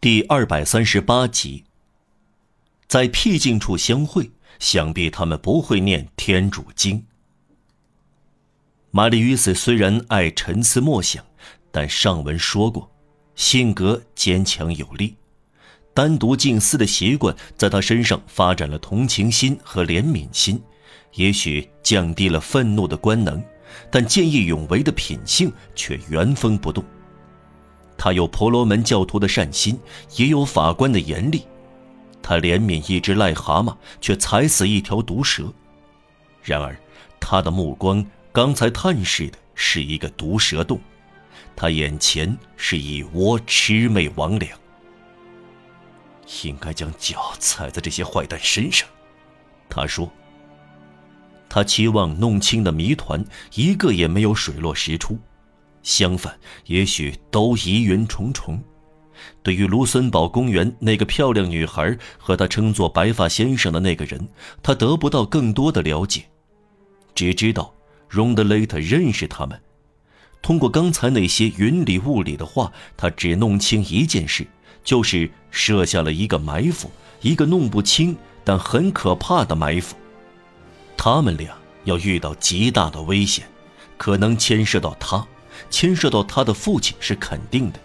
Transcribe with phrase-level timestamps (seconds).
[0.00, 1.64] 第二百三十八集。
[2.86, 7.04] 在僻静处相会，想必他们不会念天主经。
[8.92, 11.24] 玛丽与斯虽然爱沉思默想，
[11.72, 12.88] 但上文说过，
[13.34, 15.16] 性格坚强有力，
[15.92, 20.62] 单独静思的习惯在他身上发展了同情心和怜悯心，
[21.14, 23.42] 也许降低了愤怒的官能，
[23.90, 26.84] 但见义勇为的品性却原封不动。
[27.98, 29.78] 他有婆罗门教徒的善心，
[30.16, 31.44] 也有法官的严厉。
[32.22, 35.52] 他怜悯一只癞蛤蟆，却踩死一条毒蛇。
[36.42, 36.78] 然而，
[37.18, 40.80] 他的目光刚才探视的是一个毒蛇洞，
[41.56, 44.48] 他眼前是一窝魑魅魍魉。
[46.44, 48.88] 应该将脚踩在这些坏蛋身上，
[49.68, 50.10] 他说。
[51.50, 53.24] 他期望弄清的谜团
[53.54, 55.18] 一个也没有水落石出。
[55.88, 58.62] 相反，也许都疑云重重。
[59.42, 64.28] 对于卢森堡公园那个漂亮女孩和她称作“白发先生”的那个人，
[64.62, 66.24] 他得不到更多的了解，
[67.14, 67.72] 只知道
[68.06, 69.58] 荣德雷特认识他们。
[70.42, 74.46] 通过刚才那些云里雾里的话，他只弄清一件事，
[74.84, 76.90] 就是设下了一个埋伏，
[77.22, 79.96] 一个弄不清但很可怕的埋伏。
[80.98, 83.48] 他们俩要遇到极大的危险，
[83.96, 85.26] 可能牵涉到他。
[85.70, 87.78] 牵涉到他的父亲是肯定的，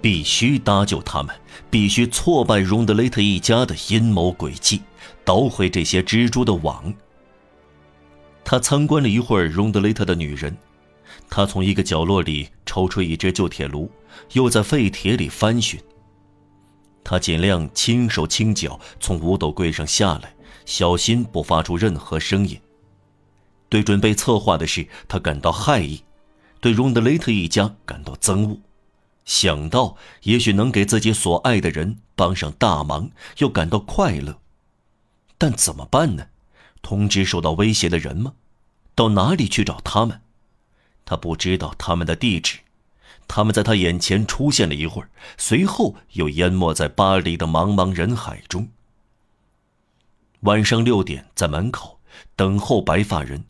[0.00, 1.34] 必须搭救他们，
[1.70, 4.82] 必须挫败荣德雷特一家的阴谋诡计，
[5.24, 6.92] 捣毁这些蜘蛛的网。
[8.44, 10.56] 他参观了一会儿荣德雷特的女人，
[11.28, 13.90] 他从一个角落里抽出一只旧铁炉，
[14.32, 15.78] 又在废铁里翻寻。
[17.04, 22.60] 他尽量轻手轻脚从五斗柜上下来，小心不发出任何声音。
[23.68, 26.02] 对准备策划的事，他感到害意。
[26.60, 28.58] 对荣德雷特一家感到憎恶，
[29.24, 34.38] 想到也许能给自己所爱的人帮上大忙，又感到快乐。
[35.38, 36.26] 但怎么办呢？
[36.82, 38.34] 通知受到威胁的人吗？
[38.94, 40.20] 到哪里去找他们？
[41.06, 42.58] 他不知道他们的地址。
[43.26, 45.08] 他们在他眼前出现了一会儿，
[45.38, 48.68] 随后又淹没在巴黎的茫茫人海中。
[50.40, 52.00] 晚上六点，在门口
[52.34, 53.44] 等候白发人。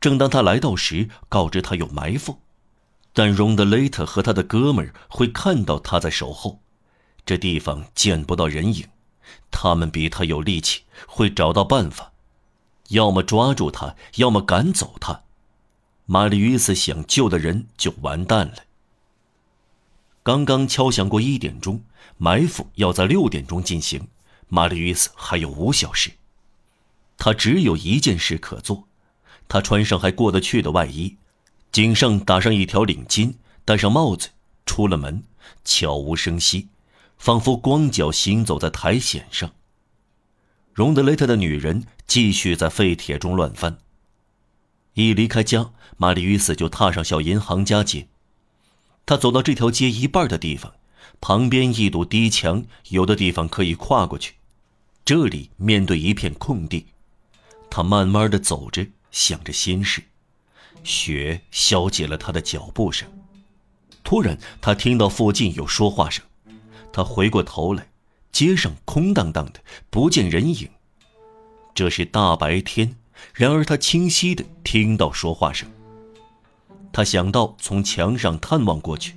[0.00, 2.40] 正当他来到时，告知他有埋伏。
[3.18, 6.60] 但荣德雷特和他的哥们儿会看到他在守候，
[7.26, 8.86] 这地方见不到人影，
[9.50, 12.12] 他们比他有力气，会找到办法，
[12.90, 15.22] 要么抓住他，要么赶走他。
[16.06, 18.58] 玛丽·与斯想救的人就完蛋了。
[20.22, 21.82] 刚刚敲响过一点钟，
[22.18, 24.06] 埋伏要在六点钟进行，
[24.46, 26.12] 玛丽·与斯还有五小时，
[27.16, 28.86] 他只有一件事可做，
[29.48, 31.16] 他穿上还过得去的外衣。
[31.70, 33.34] 颈上打上一条领巾，
[33.64, 34.30] 戴上帽子，
[34.66, 35.22] 出了门，
[35.64, 36.68] 悄无声息，
[37.18, 39.52] 仿佛光脚行走在苔藓上。
[40.72, 43.78] 荣德雷特的女人继续在废铁中乱翻。
[44.94, 48.08] 一离开家，玛丽·与斯就踏上小银行家街。
[49.06, 50.74] 他走到这条街一半的地方，
[51.20, 54.34] 旁边一堵低墙，有的地方可以跨过去。
[55.04, 56.86] 这里面对一片空地。
[57.70, 60.02] 他慢慢的走着，想着心事。
[60.84, 63.08] 雪消解了他的脚步声。
[64.04, 66.24] 突然，他听到附近有说话声。
[66.92, 67.88] 他回过头来，
[68.32, 70.68] 街上空荡荡的，不见人影。
[71.74, 72.96] 这是大白天，
[73.34, 75.70] 然而他清晰的听到说话声。
[76.90, 79.14] 他想到从墙上探望过去，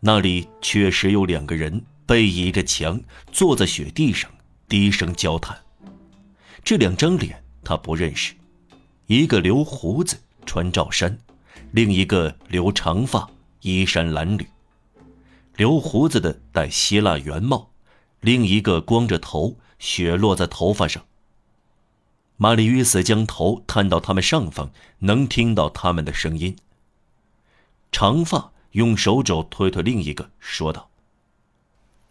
[0.00, 3.00] 那里确实有两个人背倚着墙，
[3.32, 4.30] 坐在雪地上，
[4.68, 5.58] 低声交谈。
[6.62, 8.34] 这两张脸他不认识，
[9.06, 10.16] 一个留胡子。
[10.46, 11.18] 穿罩衫，
[11.72, 13.28] 另一个留长发，
[13.60, 14.46] 衣衫褴褛；
[15.56, 17.68] 留胡子的戴希腊圆帽，
[18.20, 21.04] 另一个光着头，雪落在头发上。
[22.38, 24.70] 玛丽·与斯将头探到他们上方，
[25.00, 26.56] 能听到他们的声音。
[27.90, 30.90] 长发用手肘推推另一个，说道：“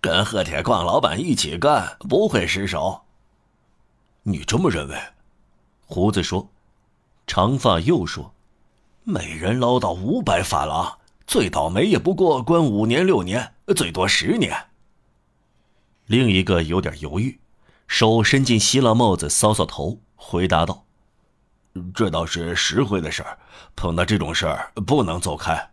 [0.00, 3.02] 跟贺铁矿老板一起干，不会失手。”
[4.24, 5.00] 你这么认为？
[5.86, 6.50] 胡子说。
[7.28, 8.34] 长发又说
[9.04, 14.56] ：“每人捞到五百法郎，最倒霉也不过关五年六年，最多十年。”
[16.06, 17.38] 另一个有点犹豫，
[17.86, 20.86] 手伸进希腊帽子搔搔头，回答道
[21.94, 23.38] ：“这倒是实惠的事儿，
[23.76, 25.70] 碰到这种事儿不能走开。”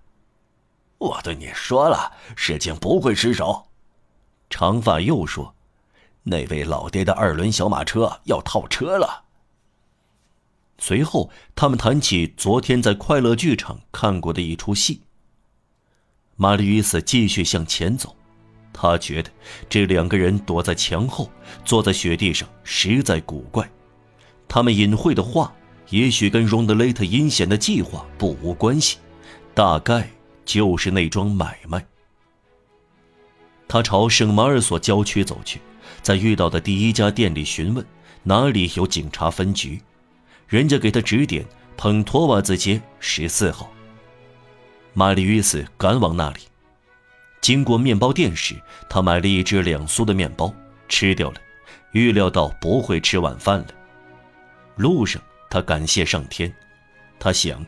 [0.99, 3.67] 我对你说了，事情不会失手。
[4.49, 5.55] 长发又说
[6.23, 9.23] ：“那位老爹的二轮小马车要套车了。”
[10.87, 15.01] 随后，他们谈起昨天在快乐剧场看过的一出戏。
[16.35, 18.15] 玛丽·与斯继续向前走，
[18.71, 19.31] 他觉得
[19.67, 21.31] 这两个人躲在墙后，
[21.63, 23.67] 坐在雪地上，实在古怪。
[24.47, 25.51] 他们隐晦的话，
[25.89, 28.99] 也许跟荣德雷特阴险的计划不无关系，
[29.55, 30.07] 大概
[30.45, 31.83] 就是那桩买卖。
[33.67, 35.59] 他朝圣马尔索郊区走去，
[36.03, 37.83] 在遇到的第一家店里询问
[38.21, 39.81] 哪里有警察分局，
[40.47, 41.45] 人家给他指点
[41.75, 43.71] 捧托瓦兹街十四号。
[44.93, 46.39] 玛丽与斯赶往那里，
[47.41, 48.55] 经过面包店时，
[48.89, 50.53] 他买了一只两苏的面包
[50.87, 51.35] 吃掉了，
[51.91, 53.67] 预料到不会吃晚饭了。
[54.75, 56.53] 路上，他感谢上天，
[57.19, 57.65] 他想。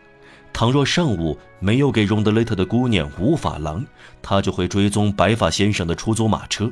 [0.54, 3.86] 倘若上午没有给荣德雷特的姑娘五法郎，
[4.24, 6.72] 他就会追踪白发先生的出租马车，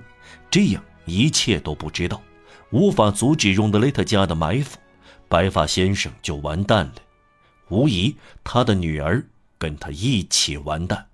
[0.50, 2.20] 这样一切都不知道，
[2.72, 4.80] 无法阻止荣德雷特家的埋伏，
[5.36, 6.94] 白发先生就完蛋了，
[7.68, 9.22] 无疑他的女儿
[9.58, 11.08] 跟他一起完蛋。